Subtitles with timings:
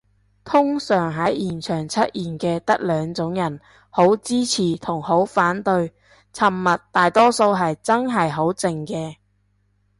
[0.43, 3.61] 通常喺現場出現嘅得兩種人，
[3.91, 5.93] 好支持同好反對，
[6.33, 9.17] 沉默大多數係真係好靜嘅